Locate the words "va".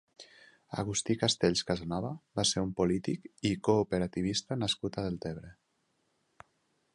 2.39-2.45